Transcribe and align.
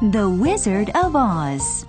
The 0.00 0.30
Wizard 0.30 0.90
of 0.94 1.16
Oz. 1.16 1.84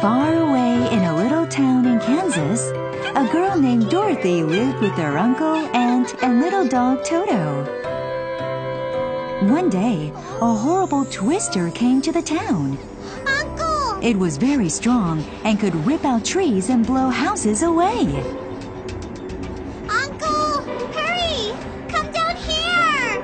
Far 0.00 0.32
away 0.32 0.88
in 0.90 1.04
a 1.04 1.14
little 1.14 1.46
town 1.46 1.84
in 1.84 2.00
Kansas, 2.00 2.70
a 3.14 3.28
girl 3.30 3.60
named 3.60 3.90
Dorothy 3.90 4.42
lived 4.42 4.80
with 4.80 4.92
her 4.92 5.18
uncle, 5.18 5.56
aunt, 5.76 6.14
and 6.22 6.40
little 6.40 6.66
dog 6.66 7.04
Toto. 7.04 7.64
One 9.42 9.68
day, 9.68 10.10
a 10.40 10.54
horrible 10.54 11.04
twister 11.04 11.70
came 11.72 12.00
to 12.00 12.12
the 12.12 12.22
town. 12.22 12.78
It 14.02 14.18
was 14.18 14.38
very 14.38 14.70
strong 14.70 15.22
and 15.44 15.60
could 15.60 15.74
rip 15.84 16.06
out 16.06 16.24
trees 16.24 16.70
and 16.70 16.86
blow 16.86 17.10
houses 17.10 17.62
away. 17.62 18.06
Uncle! 19.90 20.62
Hurry! 20.94 21.52
Come 21.88 22.10
down 22.10 22.34
here! 22.36 23.22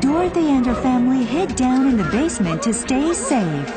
Dorothy 0.00 0.50
and 0.50 0.66
her 0.66 0.74
family 0.74 1.24
hid 1.24 1.56
down 1.56 1.86
in 1.86 1.96
the 1.96 2.04
basement 2.12 2.62
to 2.64 2.74
stay 2.74 3.14
safe. 3.14 3.72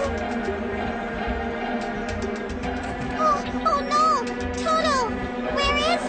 Oh, 3.17 3.41
oh 3.65 3.79
no! 3.87 4.25
Toto! 4.61 5.09
Where 5.55 5.77
is 5.95 6.03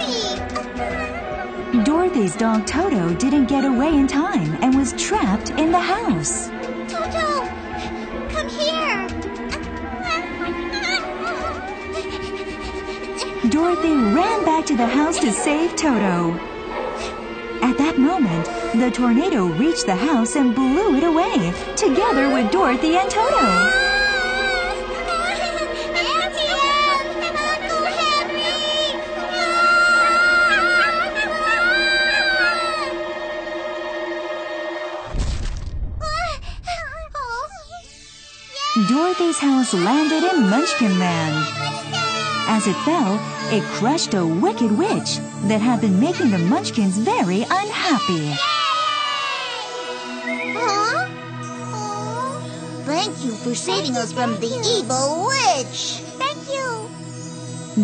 he? 1.73 1.85
Dorothy's 1.85 2.35
dog 2.35 2.67
Toto 2.67 3.15
didn't 3.15 3.47
get 3.47 3.65
away 3.65 3.95
in 3.95 4.09
time 4.09 4.57
and 4.61 4.75
was 4.77 4.93
trapped 4.95 5.51
in 5.51 5.71
the 5.71 5.79
house. 5.79 6.51
Dorothy 13.83 14.15
ran 14.15 14.45
back 14.45 14.65
to 14.67 14.77
the 14.77 14.87
house 14.87 15.19
to 15.19 15.33
save 15.33 15.75
Toto. 15.75 16.35
At 17.63 17.77
that 17.79 17.99
moment, 17.99 18.47
the 18.79 18.93
tornado 18.93 19.47
reached 19.47 19.87
the 19.87 19.97
house 19.97 20.37
and 20.37 20.55
blew 20.55 20.95
it 20.95 21.03
away, 21.03 21.53
together 21.75 22.33
with 22.33 22.53
Dorothy 22.53 22.97
and 22.97 23.11
Toto. 23.11 23.71
Dorothy's 38.89 39.39
house 39.39 39.75
landed 39.75 40.23
in 40.23 40.49
Munchkin 40.49 41.01
Land. 41.01 41.49
As 42.47 42.67
it 42.69 42.77
fell, 42.85 43.32
it 43.53 43.63
crushed 43.65 44.15
a 44.15 44.25
wicked 44.27 44.73
witch 44.79 45.19
that 45.49 45.61
had 45.61 45.81
been 45.81 46.01
making 46.01 46.31
the 46.31 46.39
Munchkins 46.39 46.97
very 46.99 47.43
unhappy. 47.43 48.33
Huh? 50.57 51.09
Oh, 51.75 52.83
Thank 52.87 53.25
you 53.25 53.33
for 53.33 53.55
saving 53.55 53.97
us 53.97 54.13
from 54.13 54.39
the 54.41 54.47
evil 54.77 55.27
witch. 55.29 56.01
thank 56.19 56.39
you. 56.49 56.89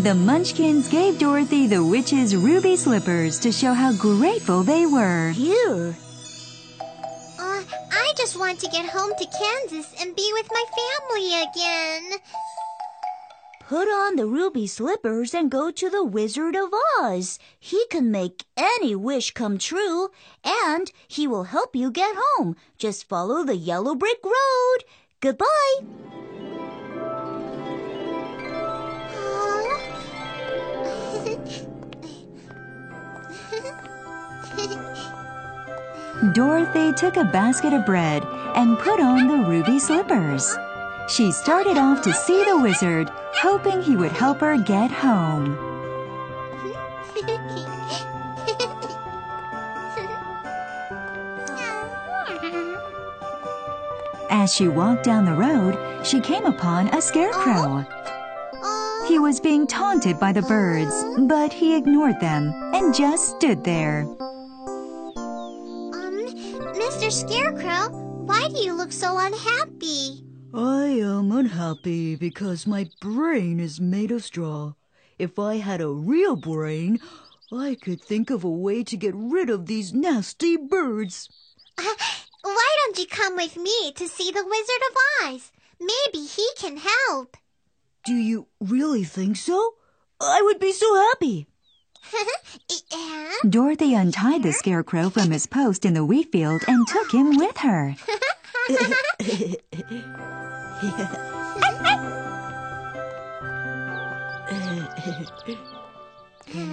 The 0.00 0.14
Munchkins 0.14 0.88
gave 0.88 1.18
Dorothy 1.18 1.66
the 1.66 1.84
witch's 1.84 2.36
ruby 2.36 2.76
slippers 2.76 3.38
to 3.40 3.52
show 3.52 3.72
how 3.72 3.92
grateful 3.94 4.62
they 4.62 4.86
were. 4.86 5.30
Here. 5.30 5.96
Uh, 7.38 7.62
I 7.92 8.12
just 8.16 8.38
want 8.38 8.60
to 8.60 8.68
get 8.68 8.86
home 8.86 9.12
to 9.18 9.26
Kansas 9.26 9.94
and 10.00 10.14
be 10.14 10.30
with 10.34 10.48
my 10.52 10.64
family 10.76 11.42
again. 11.42 12.20
Put 13.68 13.86
on 13.86 14.16
the 14.16 14.24
ruby 14.24 14.66
slippers 14.66 15.34
and 15.34 15.50
go 15.50 15.70
to 15.70 15.90
the 15.90 16.02
Wizard 16.02 16.56
of 16.56 16.72
Oz. 16.98 17.38
He 17.60 17.84
can 17.90 18.10
make 18.10 18.44
any 18.56 18.94
wish 18.94 19.32
come 19.32 19.58
true, 19.58 20.08
and 20.42 20.90
he 21.06 21.28
will 21.28 21.44
help 21.44 21.76
you 21.76 21.90
get 21.90 22.16
home. 22.18 22.56
Just 22.78 23.06
follow 23.06 23.44
the 23.44 23.56
yellow 23.56 23.94
brick 23.94 24.24
road. 24.24 24.84
Goodbye. 25.20 25.80
Dorothy 36.32 36.94
took 36.94 37.18
a 37.18 37.24
basket 37.24 37.74
of 37.74 37.84
bread 37.84 38.24
and 38.54 38.78
put 38.78 38.98
on 38.98 39.28
the 39.28 39.46
ruby 39.46 39.78
slippers. 39.78 40.56
She 41.08 41.32
started 41.32 41.78
off 41.78 42.02
to 42.02 42.12
see 42.12 42.44
the 42.44 42.58
wizard, 42.58 43.10
hoping 43.36 43.80
he 43.80 43.96
would 43.96 44.12
help 44.12 44.40
her 44.40 44.58
get 44.58 44.90
home. 44.90 45.56
As 54.30 54.52
she 54.54 54.68
walked 54.68 55.04
down 55.04 55.24
the 55.24 55.32
road, 55.32 56.04
she 56.06 56.20
came 56.20 56.44
upon 56.44 56.88
a 56.88 57.00
scarecrow. 57.00 57.86
He 59.08 59.18
was 59.18 59.40
being 59.40 59.66
taunted 59.66 60.20
by 60.20 60.32
the 60.32 60.42
birds, 60.42 60.94
but 61.26 61.54
he 61.54 61.74
ignored 61.74 62.20
them 62.20 62.52
and 62.74 62.94
just 62.94 63.36
stood 63.36 63.64
there. 63.64 64.02
Um, 65.16 66.26
Mr. 66.76 67.10
Scarecrow, 67.10 67.88
why 68.26 68.48
do 68.48 68.58
you 68.60 68.74
look 68.74 68.92
so 68.92 69.16
unhappy? 69.16 70.27
I 70.54 70.86
am 70.86 71.30
unhappy 71.30 72.16
because 72.16 72.66
my 72.66 72.88
brain 73.00 73.60
is 73.60 73.80
made 73.80 74.10
of 74.10 74.24
straw. 74.24 74.72
If 75.18 75.38
I 75.38 75.56
had 75.56 75.80
a 75.82 75.90
real 75.90 76.36
brain, 76.36 77.00
I 77.52 77.76
could 77.80 78.00
think 78.00 78.30
of 78.30 78.44
a 78.44 78.50
way 78.50 78.82
to 78.84 78.96
get 78.96 79.14
rid 79.14 79.50
of 79.50 79.66
these 79.66 79.92
nasty 79.92 80.56
birds. 80.56 81.28
Why 81.76 82.76
don't 82.84 82.98
you 82.98 83.06
come 83.06 83.36
with 83.36 83.56
me 83.56 83.92
to 83.92 84.08
see 84.08 84.30
the 84.30 84.44
Wizard 84.44 84.82
of 84.90 85.34
Oz? 85.34 85.52
Maybe 85.78 86.24
he 86.24 86.48
can 86.56 86.78
help. 86.78 87.36
Do 88.04 88.14
you 88.14 88.46
really 88.60 89.04
think 89.04 89.36
so? 89.36 89.74
I 90.20 90.40
would 90.42 90.58
be 90.58 90.72
so 90.72 90.94
happy. 90.94 91.46
yeah? 92.92 93.32
Dorothy 93.48 93.94
untied 93.94 94.42
the 94.42 94.52
scarecrow 94.52 95.10
from 95.10 95.30
his 95.30 95.46
post 95.46 95.84
in 95.84 95.94
the 95.94 96.04
wheat 96.04 96.32
field 96.32 96.62
and 96.66 96.86
took 96.86 97.12
him 97.12 97.36
with 97.36 97.58
her. 97.58 97.96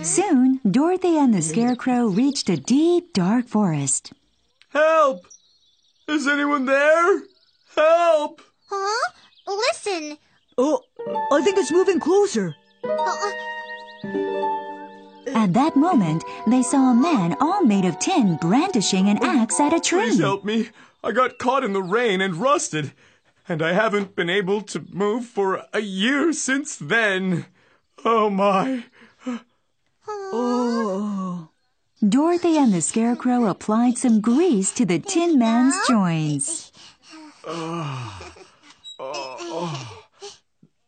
Soon, 0.03 0.59
Dorothy 0.69 1.17
and 1.17 1.33
the 1.33 1.41
scarecrow 1.41 2.07
reached 2.07 2.49
a 2.49 2.57
deep, 2.57 3.13
dark 3.13 3.47
forest. 3.47 4.13
Help! 4.69 5.25
Is 6.07 6.27
anyone 6.27 6.65
there? 6.65 7.21
Help! 7.75 8.41
Huh? 8.69 9.11
Listen. 9.47 10.17
Oh, 10.57 10.81
I 11.31 11.41
think 11.41 11.57
it's 11.57 11.71
moving 11.71 11.99
closer. 11.99 12.55
Uh, 12.83 13.31
At 15.33 15.53
that 15.53 15.75
moment, 15.75 16.23
they 16.47 16.61
saw 16.63 16.91
a 16.91 16.95
man 16.95 17.35
all 17.41 17.63
made 17.63 17.85
of 17.85 17.99
tin 17.99 18.37
brandishing 18.39 19.09
an 19.09 19.19
axe 19.23 19.59
at 19.59 19.73
a 19.73 19.79
tree. 19.79 20.01
Please 20.01 20.15
tree. 20.15 20.23
help 20.25 20.45
me. 20.45 20.69
I 21.05 21.11
got 21.11 21.37
caught 21.37 21.63
in 21.63 21.73
the 21.73 21.83
rain 21.83 22.19
and 22.19 22.35
rusted, 22.35 22.91
and 23.47 23.61
I 23.61 23.73
haven't 23.73 24.15
been 24.15 24.27
able 24.27 24.63
to 24.63 24.83
move 24.89 25.25
for 25.25 25.63
a 25.71 25.79
year 25.79 26.33
since 26.33 26.75
then. 26.75 27.45
Oh 28.03 28.31
my. 28.31 28.85
Oh, 30.07 31.49
Dorothy 32.07 32.57
and 32.57 32.73
the 32.73 32.81
scarecrow 32.81 33.45
applied 33.45 33.99
some 33.99 34.19
grease 34.19 34.71
to 34.71 34.85
the 34.85 34.97
tin 34.97 35.37
man's 35.37 35.75
joints. 35.87 36.71
Oh. 37.45 38.33
Oh. 38.97 39.37
oh. 39.39 40.03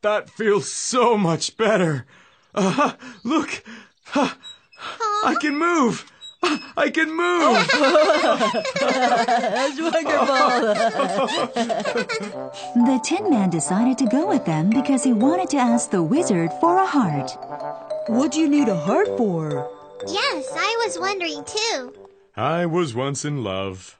That 0.01 0.31
feels 0.31 0.71
so 0.71 1.15
much 1.15 1.57
better. 1.57 2.07
Uh, 2.55 2.93
look. 3.23 3.63
uh, 4.15 4.33
I 5.23 5.35
can 5.39 5.57
move. 5.57 6.11
I 6.77 6.89
can 6.89 7.09
move. 7.11 7.67
that's 8.79 9.79
wonderful. 9.81 10.37
The 12.85 12.99
Tin 13.03 13.29
Man 13.29 13.49
decided 13.49 13.97
to 13.99 14.05
go 14.05 14.27
with 14.27 14.45
them 14.45 14.69
because 14.69 15.03
he 15.03 15.13
wanted 15.13 15.49
to 15.51 15.57
ask 15.57 15.89
the 15.91 16.03
wizard 16.03 16.51
for 16.59 16.77
a 16.77 16.85
heart. 16.85 17.31
what 18.07 18.31
do 18.31 18.39
you 18.39 18.47
need 18.47 18.67
a 18.67 18.75
heart 18.77 19.07
for? 19.17 19.69
yes, 20.07 20.51
I 20.55 20.83
was 20.85 20.99
wondering 20.99 21.43
too. 21.43 21.93
I 22.35 22.65
was 22.65 22.93
once 22.93 23.25
in 23.25 23.43
love. 23.43 23.97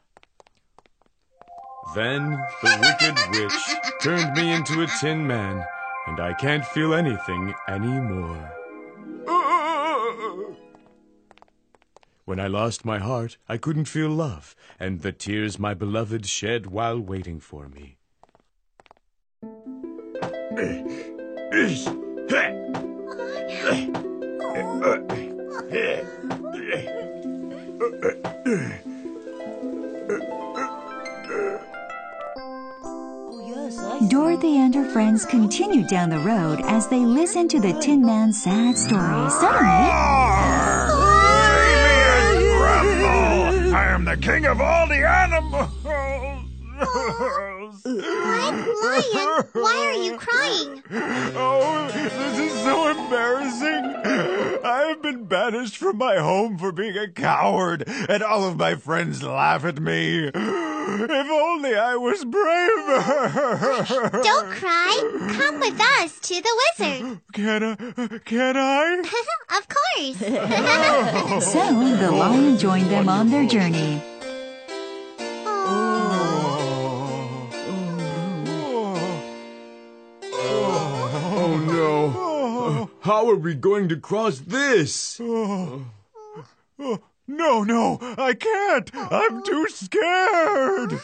Then 1.95 2.31
the 2.61 2.77
wicked 2.81 3.17
witch 3.31 3.77
turned 4.01 4.33
me 4.37 4.53
into 4.53 4.83
a 4.83 4.87
tin 4.99 5.25
man, 5.25 5.65
and 6.05 6.19
I 6.19 6.33
can't 6.33 6.65
feel 6.65 6.93
anything 6.93 7.53
anymore. 7.67 8.56
When 12.27 12.41
I 12.41 12.47
lost 12.47 12.83
my 12.83 12.99
heart, 12.99 13.37
I 13.47 13.55
couldn't 13.55 13.85
feel 13.85 14.09
love, 14.09 14.53
and 14.81 15.01
the 15.01 15.13
tears 15.13 15.57
my 15.57 15.73
beloved 15.73 16.25
shed 16.25 16.65
while 16.65 16.99
waiting 16.99 17.39
for 17.39 17.69
me. 17.69 17.95
Dorothy 34.09 34.57
and 34.57 34.75
her 34.75 34.89
friends 34.91 35.23
continued 35.23 35.87
down 35.87 36.09
the 36.09 36.19
road 36.19 36.59
as 36.65 36.89
they 36.89 36.99
listened 36.99 37.51
to 37.51 37.61
the 37.61 37.71
Tin 37.79 38.05
Man's 38.05 38.43
sad 38.43 38.77
story. 38.77 39.29
Suddenly, 39.29 40.66
the 44.07 44.15
king 44.15 44.45
of 44.45 44.61
all 44.61 44.87
the 44.87 45.05
animals! 45.05 45.69
Oh, 46.79 47.73
Red 47.83 49.05
Lion, 49.13 49.45
why 49.51 49.93
are 49.93 50.01
you 50.01 50.17
crying? 50.17 50.81
Oh, 51.35 51.89
this 51.93 52.13
is 52.39 52.53
so 52.61 52.87
embarrassing. 52.87 54.63
I 54.63 54.85
have 54.89 55.01
been 55.01 55.25
banished 55.25 55.75
from 55.75 55.97
my 55.97 56.17
home 56.17 56.57
for 56.57 56.71
being 56.71 56.97
a 56.97 57.09
coward, 57.09 57.83
and 57.87 58.23
all 58.23 58.45
of 58.45 58.57
my 58.57 58.75
friends 58.75 59.23
laugh 59.23 59.65
at 59.65 59.81
me. 59.81 60.31
If 60.89 61.29
only 61.29 61.75
I 61.75 61.95
was 61.97 62.23
braver. 62.23 63.01
Don't 64.23 64.51
cry. 64.51 65.27
Come 65.33 65.59
with 65.59 65.79
us 65.81 66.17
to 66.19 66.41
the 66.41 66.61
wizard. 66.79 67.19
Can 67.33 67.63
I? 67.63 67.75
Can 68.19 68.55
I? 68.55 68.99
of 69.57 69.67
course. 69.67 70.17
so 71.51 71.61
the 71.97 72.11
lion 72.11 72.57
joined 72.57 72.89
them 72.89 73.09
on 73.09 73.29
their 73.29 73.45
journey. 73.45 74.01
Oh, 75.45 75.89
oh 80.31 81.57
no. 81.67 82.13
Oh. 82.15 82.89
How 83.01 83.29
are 83.29 83.35
we 83.35 83.55
going 83.55 83.89
to 83.89 83.97
cross 83.97 84.39
this? 84.39 85.19
Oh. 85.21 85.85
No, 87.27 87.63
no, 87.63 87.97
I 88.01 88.33
can't. 88.33 88.89
I'm 88.93 89.43
too 89.43 89.67
scared. 89.69 91.01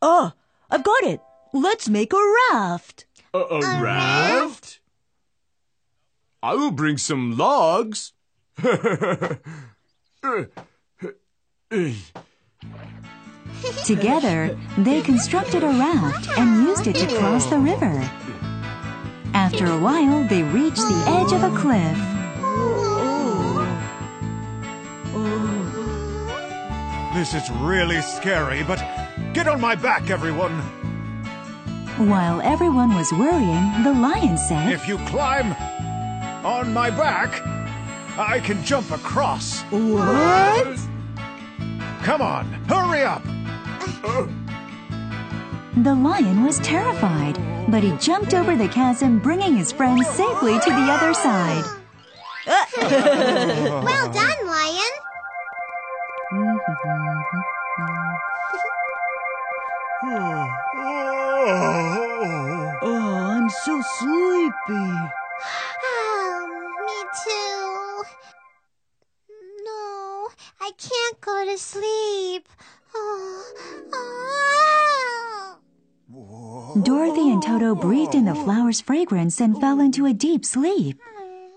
Ah, 0.00 0.34
I've 0.70 0.84
got 0.84 1.02
it. 1.04 1.20
Let's 1.52 1.88
make 1.88 2.12
a 2.12 2.34
raft. 2.52 3.06
A, 3.34 3.38
a 3.38 3.60
raft? 3.82 4.80
I 6.42 6.54
will 6.54 6.70
bring 6.70 6.96
some 6.96 7.36
logs. 7.36 8.12
Together, 13.84 14.58
they 14.78 15.02
constructed 15.02 15.62
a 15.62 15.68
raft 15.68 16.28
and 16.38 16.66
used 16.66 16.86
it 16.86 16.96
to 16.96 17.18
cross 17.18 17.46
the 17.46 17.58
river. 17.58 18.08
After 19.34 19.66
a 19.66 19.78
while, 19.78 20.24
they 20.24 20.42
reached 20.42 20.76
the 20.76 21.04
edge 21.06 21.32
of 21.32 21.42
a 21.42 21.50
cliff. 21.58 22.15
This 27.16 27.32
is 27.32 27.50
really 27.50 28.02
scary, 28.02 28.62
but 28.62 28.78
get 29.32 29.48
on 29.48 29.58
my 29.58 29.74
back, 29.74 30.10
everyone. 30.10 30.52
While 31.96 32.42
everyone 32.42 32.94
was 32.94 33.10
worrying, 33.10 33.82
the 33.84 33.94
lion 33.94 34.36
said, 34.36 34.70
If 34.70 34.86
you 34.86 34.98
climb 35.06 35.52
on 36.44 36.74
my 36.74 36.90
back, 36.90 37.40
I 38.18 38.38
can 38.40 38.62
jump 38.62 38.90
across. 38.90 39.62
What? 39.70 40.78
Come 42.02 42.20
on, 42.20 42.52
hurry 42.68 43.00
up. 43.00 43.24
The 45.78 45.94
lion 45.94 46.44
was 46.44 46.58
terrified, 46.58 47.38
but 47.70 47.82
he 47.82 47.92
jumped 47.92 48.34
over 48.34 48.56
the 48.56 48.68
chasm, 48.68 49.20
bringing 49.20 49.56
his 49.56 49.72
friends 49.72 50.06
safely 50.08 50.60
to 50.60 50.70
the 50.70 50.92
other 50.92 51.14
side. 51.14 51.64
well 52.76 54.12
done, 54.12 54.45
Lion. 54.45 54.45
Oh. 56.68 56.72
Oh, 62.82 63.14
I'm 63.14 63.48
so 63.48 63.80
sleepy. 63.98 64.90
Oh, 65.84 66.48
me 66.86 66.98
too. 67.24 68.02
No, 69.64 70.28
I 70.60 70.72
can't 70.76 71.20
go 71.20 71.44
to 71.44 71.56
sleep. 71.56 72.48
Oh, 72.92 73.52
oh. 76.12 76.80
Dorothy 76.82 77.30
and 77.30 77.40
Toto 77.42 77.76
breathed 77.76 78.16
in 78.16 78.24
the 78.24 78.34
flower's 78.34 78.80
fragrance 78.80 79.40
and 79.40 79.60
fell 79.60 79.78
into 79.78 80.04
a 80.04 80.12
deep 80.12 80.44
sleep. 80.44 81.00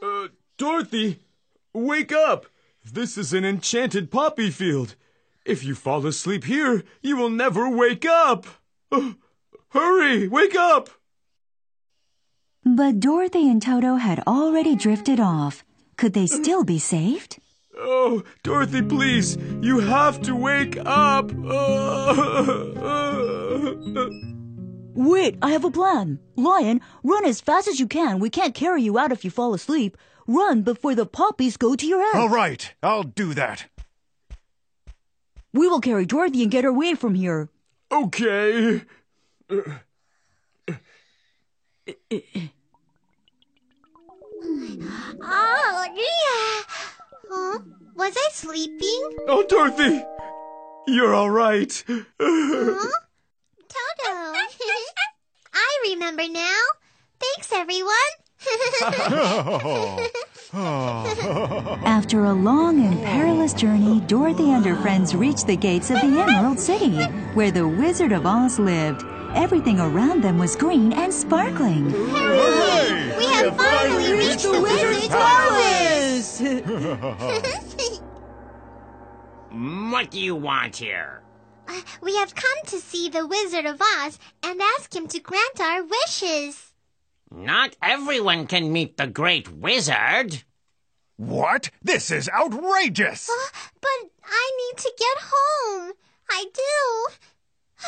Uh, 0.04 0.28
Dorothy, 0.58 1.20
wake 1.74 2.12
up! 2.12 2.46
This 2.92 3.20
is 3.20 3.34
an 3.34 3.46
enchanted 3.46 4.10
poppy 4.10 4.50
field. 4.50 4.96
If 5.46 5.64
you 5.64 5.76
fall 5.76 6.08
asleep 6.08 6.46
here, 6.46 6.84
you 7.04 7.18
will 7.18 7.30
never 7.30 7.70
wake 7.70 8.06
up. 8.06 8.48
Uh, 8.92 9.14
hurry, 9.70 10.28
wake 10.28 10.56
up! 10.56 10.90
But 12.66 13.00
Dorothy 13.00 13.48
and 13.48 13.62
Toto 13.62 13.96
had 13.96 14.24
already 14.26 14.76
drifted 14.76 15.20
off. 15.20 15.64
Could 15.98 16.14
they 16.14 16.26
still 16.26 16.64
be 16.64 16.80
saved? 16.80 17.38
Oh, 17.78 18.24
Dorothy, 18.44 18.82
please, 18.82 19.38
you 19.62 19.80
have 19.80 20.22
to 20.24 20.36
wake 20.36 20.78
up. 20.84 21.32
Wait, 24.96 25.38
I 25.42 25.52
have 25.52 25.64
a 25.64 25.72
plan. 25.72 26.20
Lion, 26.36 26.82
run 27.04 27.26
as 27.26 27.40
fast 27.40 27.68
as 27.68 27.80
you 27.80 27.88
can. 27.88 28.20
We 28.20 28.32
can't 28.32 28.56
carry 28.56 28.82
you 28.82 28.98
out 28.98 29.12
if 29.12 29.24
you 29.24 29.32
fall 29.32 29.54
asleep. 29.54 29.96
Run 30.30 30.62
before 30.62 30.94
the 30.94 31.08
poppies 31.08 31.58
go 31.58 31.76
to 31.76 31.88
your 31.88 32.04
head. 32.14 32.22
All 32.22 32.30
right, 32.30 32.72
I'll 32.84 33.02
do 33.02 33.34
that. 33.34 33.66
We 35.52 35.68
will 35.68 35.82
carry 35.82 36.06
Dorothy 36.06 36.44
and 36.44 36.52
get 36.52 36.64
her 36.64 36.70
away 36.70 36.94
from 36.94 37.16
here. 37.16 37.50
okay. 37.92 38.84
Oh, 45.22 45.86
yeah. 45.96 46.64
Huh? 47.28 47.60
Was 47.96 48.16
I 48.16 48.30
sleeping? 48.32 49.18
Oh, 49.28 49.44
Dorothy, 49.50 50.04
you're 50.88 51.16
all 51.16 51.32
right. 51.32 51.84
Huh? 51.88 52.90
Toto. 53.68 54.14
I 55.54 55.80
remember 55.90 56.28
now. 56.30 56.62
Thanks, 57.20 57.52
everyone. 57.52 57.96
Oh. 59.12 60.08
After 60.54 62.26
a 62.26 62.34
long 62.34 62.84
and 62.84 63.00
perilous 63.04 63.54
journey, 63.54 64.02
Dorothy 64.02 64.52
and 64.52 64.66
her 64.66 64.76
friends 64.78 65.14
reached 65.14 65.46
the 65.46 65.56
gates 65.56 65.92
of 65.92 66.02
the 66.02 66.08
Emerald 66.08 66.60
City, 66.60 67.04
where 67.36 67.52
the 67.52 67.68
Wizard 67.68 68.12
of 68.12 68.26
Oz 68.26 68.58
lived. 68.58 69.04
Everything 69.36 69.80
around 69.80 70.24
them 70.24 70.40
was 70.40 70.56
green 70.56 70.92
and 70.94 71.14
sparkling. 71.14 71.92
Hey! 71.92 73.16
we 73.16 73.26
have 73.26 73.56
finally 73.56 74.14
reached 74.14 74.42
the 74.42 74.60
wizard's 74.60 75.08
palace. 75.08 76.42
What 79.92 80.12
do 80.12 80.20
you 80.20 80.36
want 80.36 80.78
here? 80.78 81.24
Uh, 81.68 81.82
we 82.02 82.16
have 82.16 82.34
come 82.34 82.58
to 82.68 82.78
see 82.78 83.10
the 83.10 83.28
Wizard 83.28 83.66
of 83.66 83.82
Oz 83.82 84.18
and 84.42 84.62
ask 84.78 84.96
him 84.96 85.08
to 85.08 85.20
grant 85.20 85.60
our 85.60 85.84
wishes. 85.84 86.69
Not 87.32 87.76
everyone 87.82 88.48
can 88.48 88.72
meet 88.72 88.98
the 88.98 89.08
great 89.08 89.52
wizard. 89.52 90.44
What? 91.18 91.70
This 91.82 92.12
is 92.12 92.30
outrageous! 92.30 93.30
Uh, 93.30 93.70
but 93.82 94.10
I 94.26 94.52
need 94.58 94.78
to 94.78 94.94
get 94.98 95.18
home. 95.32 95.94
I 96.30 96.46
do. 96.54 97.86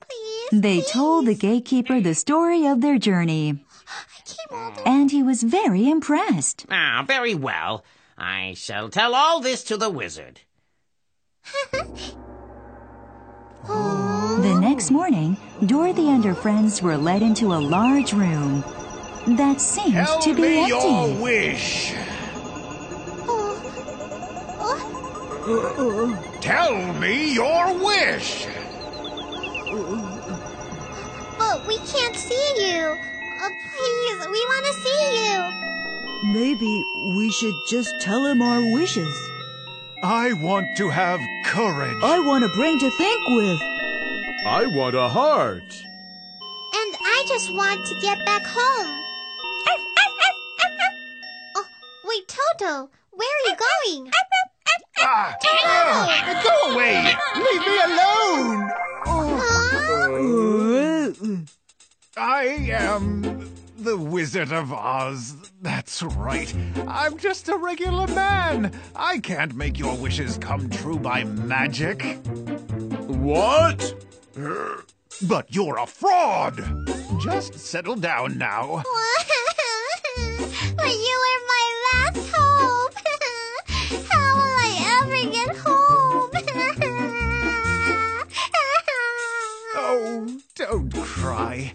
Please. 0.00 0.60
They 0.62 0.80
please. 0.80 0.90
told 0.90 1.26
the 1.26 1.34
gatekeeper 1.34 2.00
the 2.00 2.14
story 2.14 2.66
of 2.66 2.80
their 2.80 2.98
journey, 2.98 3.64
I 3.88 4.22
came 4.24 4.58
all 4.58 4.70
the 4.70 4.88
and 4.88 5.10
he 5.10 5.22
was 5.22 5.42
very 5.42 5.88
impressed. 5.88 6.64
Ah, 6.70 7.04
very 7.06 7.34
well. 7.34 7.84
I 8.16 8.54
shall 8.56 8.88
tell 8.88 9.14
all 9.14 9.40
this 9.40 9.62
to 9.64 9.76
the 9.76 9.90
wizard. 9.90 10.40
The 14.78 14.82
next 14.82 14.90
morning, 14.92 15.36
Dorothy 15.66 16.08
and 16.08 16.24
her 16.24 16.36
friends 16.36 16.80
were 16.80 16.96
led 16.96 17.20
into 17.20 17.46
a 17.52 17.58
large 17.58 18.12
room 18.12 18.62
that 19.26 19.60
seemed 19.60 19.94
Tell 19.94 20.20
to 20.20 20.34
be 20.36 20.40
me 20.42 20.58
empty. 20.60 20.72
your 20.72 21.20
wish. 21.20 21.94
Tell 26.40 26.92
me 26.92 27.34
your 27.34 27.74
wish. 27.84 28.46
But 31.38 31.66
we 31.66 31.78
can't 31.78 32.14
see 32.14 32.70
you. 32.70 32.86
Uh, 32.86 33.48
please, 33.74 34.28
we 34.30 34.40
want 34.46 34.64
to 34.64 34.74
see 34.74 35.02
you. 35.24 36.32
Maybe 36.32 36.84
we 37.16 37.32
should 37.32 37.56
just 37.68 38.00
tell 38.00 38.24
him 38.24 38.40
our 38.40 38.62
wishes. 38.72 39.12
I 40.04 40.34
want 40.34 40.76
to 40.76 40.88
have 40.88 41.18
courage. 41.46 42.00
I 42.00 42.20
want 42.20 42.44
a 42.44 42.48
brain 42.50 42.78
to 42.78 42.90
think 42.92 43.28
with. 43.30 43.77
I 44.46 44.66
want 44.66 44.94
a 44.94 45.08
heart. 45.08 45.62
And 45.62 46.96
I 47.00 47.24
just 47.26 47.52
want 47.52 47.84
to 47.86 48.00
get 48.00 48.24
back 48.24 48.42
home. 48.44 49.04
Oh, 51.56 51.66
wait, 52.04 52.28
Toto, 52.28 52.88
where 53.10 53.28
are 53.28 53.48
you 53.48 53.56
going? 53.56 54.10
Ah, 55.00 55.36
ah, 55.44 56.42
go 56.44 56.72
away! 56.72 57.16
Leave 57.36 57.66
me 57.66 57.78
alone! 57.86 58.70
Huh? 59.40 59.88
I 62.16 62.44
am 62.70 63.50
the 63.78 63.96
Wizard 63.96 64.52
of 64.52 64.72
Oz. 64.72 65.34
That's 65.62 66.02
right. 66.02 66.52
I'm 66.86 67.16
just 67.18 67.48
a 67.48 67.56
regular 67.56 68.06
man. 68.08 68.72
I 68.94 69.18
can't 69.18 69.54
make 69.54 69.78
your 69.78 69.96
wishes 69.96 70.38
come 70.38 70.70
true 70.70 70.98
by 70.98 71.24
magic. 71.24 72.18
What? 73.06 73.94
But 75.22 75.52
you're 75.52 75.78
a 75.78 75.86
fraud! 75.86 76.86
Just 77.20 77.58
settle 77.58 77.96
down 77.96 78.38
now. 78.38 78.84
but 80.76 80.92
you 80.92 81.16
were 81.24 81.40
my 81.48 81.66
last 81.88 82.30
hope. 82.32 82.94
How 84.12 84.36
will 84.36 84.56
I 84.60 84.70
ever 85.02 85.22
get 85.30 85.56
home? 85.56 86.30
Oh, 89.80 90.40
don't 90.54 90.92
cry. 90.94 91.72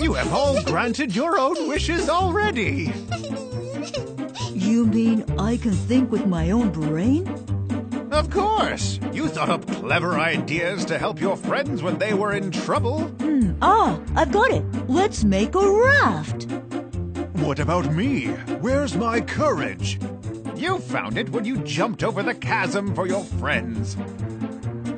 You 0.00 0.12
have 0.14 0.32
all 0.32 0.62
granted 0.64 1.14
your 1.16 1.38
own 1.38 1.68
wishes 1.68 2.08
already. 2.08 2.92
You 4.52 4.86
mean 4.86 5.24
I 5.38 5.56
can 5.56 5.72
think 5.72 6.10
with 6.12 6.26
my 6.26 6.50
own 6.50 6.70
brain? 6.70 7.24
Of 8.20 8.28
course. 8.28 9.00
You 9.14 9.28
thought 9.28 9.48
up 9.48 9.66
clever 9.66 10.18
ideas 10.18 10.84
to 10.84 10.98
help 10.98 11.22
your 11.22 11.38
friends 11.38 11.82
when 11.82 11.96
they 11.98 12.12
were 12.12 12.34
in 12.34 12.50
trouble. 12.50 13.10
Ah, 13.62 13.98
I've 14.14 14.30
got 14.30 14.50
it. 14.50 14.62
Let's 14.90 15.24
make 15.24 15.54
a 15.54 15.70
raft. 15.70 16.46
What 17.40 17.58
about 17.60 17.90
me? 17.94 18.26
Where's 18.60 18.94
my 18.94 19.22
courage? 19.22 19.98
You 20.54 20.80
found 20.80 21.16
it 21.16 21.30
when 21.30 21.46
you 21.46 21.56
jumped 21.64 22.04
over 22.04 22.22
the 22.22 22.34
chasm 22.34 22.94
for 22.94 23.06
your 23.06 23.24
friends. 23.24 23.96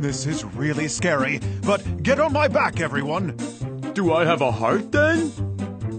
This 0.00 0.26
is 0.26 0.44
really 0.44 0.88
scary, 0.88 1.38
but 1.64 2.02
get 2.02 2.18
on 2.18 2.32
my 2.32 2.48
back, 2.48 2.80
everyone. 2.80 3.36
Do 3.94 4.12
I 4.12 4.24
have 4.24 4.40
a 4.40 4.50
heart 4.50 4.90
then? 4.90 5.30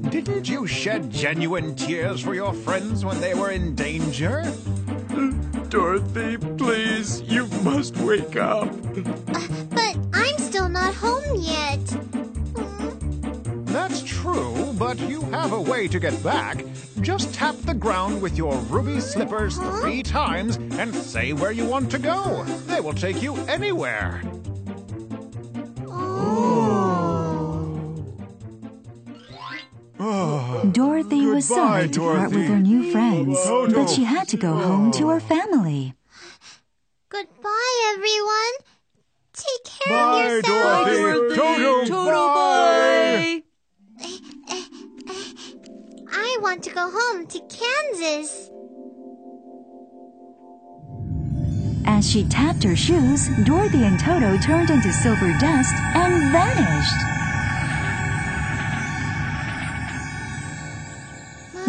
Didn't 0.10 0.50
you 0.50 0.68
shed 0.68 1.10
genuine 1.10 1.74
tears 1.74 2.20
for 2.20 2.36
your 2.36 2.52
friends 2.52 3.06
when 3.06 3.22
they 3.22 3.34
were 3.34 3.52
in 3.52 3.76
danger? 3.76 4.44
Dorothy, 5.74 6.38
please, 6.38 7.24
you 7.24 7.48
must 7.64 7.98
wake 7.98 8.36
up. 8.36 8.72
but 9.72 9.98
I'm 10.14 10.38
still 10.38 10.70
not 10.70 10.94
home 10.94 11.24
yet. 11.42 11.80
That's 13.66 14.04
true, 14.04 14.72
but 14.78 15.00
you 15.00 15.24
have 15.32 15.52
a 15.52 15.60
way 15.60 15.88
to 15.88 16.00
get 16.00 16.22
back. 16.24 16.64
Just 17.02 17.34
tap 17.34 17.56
the 17.66 17.74
ground 17.74 18.22
with 18.22 18.38
your 18.38 18.56
ruby 18.70 19.00
slippers 19.00 19.58
three 19.58 20.04
times 20.04 20.58
and 20.58 20.94
say 20.94 21.34
where 21.34 21.52
you 21.52 21.66
want 21.66 21.90
to 21.90 21.98
go. 21.98 22.44
They 22.68 22.80
will 22.80 22.94
take 22.94 23.24
you 23.24 23.36
anywhere. 23.48 24.22
Dorothy 30.74 31.28
was 31.28 31.48
sorry 31.48 31.88
to 31.90 32.00
part 32.00 32.32
with 32.32 32.48
her 32.48 32.60
new 32.60 32.92
friends, 32.92 33.38
but 33.74 33.88
she 33.88 34.04
had 34.06 34.28
to 34.30 34.38
go 34.38 34.54
home 34.54 34.92
to 34.94 35.10
her 35.10 35.20
family. 35.20 35.94
Goodbye, 37.10 37.94
everyone. 37.94 38.54
Take 39.34 39.66
care 39.66 39.98
Bye, 39.98 40.24
of 40.24 40.32
yourselves. 40.32 40.92
Dorothy. 40.92 41.36
Toto, 41.36 41.86
Toto, 41.86 42.28
bye. 42.34 43.44
I 46.12 46.38
want 46.42 46.64
to 46.64 46.72
go 46.72 46.90
home 46.92 47.28
to 47.28 47.40
Kansas. 47.42 48.50
As 51.86 52.10
she 52.10 52.24
tapped 52.24 52.64
her 52.64 52.76
shoes, 52.76 53.30
Dorothy 53.44 53.84
and 53.84 54.00
Toto 54.00 54.38
turned 54.40 54.72
into 54.72 54.92
silver 54.92 55.32
dust 55.40 55.76
and 55.94 56.32
vanished. 56.32 57.13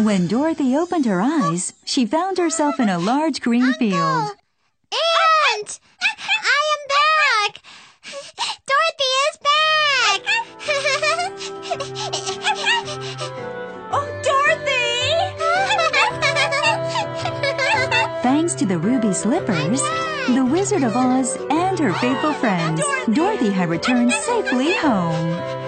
When 0.05 0.27
Dorothy 0.27 0.77
opened 0.77 1.07
her 1.07 1.19
eyes, 1.19 1.73
she 1.83 2.05
found 2.05 2.37
herself 2.37 2.79
in 2.79 2.89
a 2.89 2.99
large 2.99 3.41
green 3.41 3.73
field. 3.73 4.29
Aunt! 4.93 5.79
I 5.99 6.61
am 6.75 6.81
back! 6.93 7.59
Dorothy 8.69 9.09
is 9.25 9.37
back! 9.49 10.21
Oh, 13.91 14.07
Dorothy! 14.21 14.93
Thanks 18.21 18.53
to 18.53 18.67
the 18.67 18.77
ruby 18.77 19.11
slippers, 19.11 19.81
the 20.35 20.45
Wizard 20.45 20.83
of 20.83 20.95
Oz 20.95 21.35
and 21.49 21.79
her 21.79 21.93
faithful 21.93 22.33
friends, 22.33 22.79
Dorothy 23.11 23.49
had 23.49 23.69
returned 23.69 24.13
safely 24.13 24.75
home. 24.75 25.64